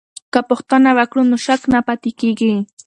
[0.33, 2.53] که پوښتنه وکړو نو شک نه پاتې کیږي.